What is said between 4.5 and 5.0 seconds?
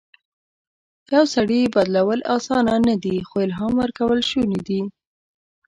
ده.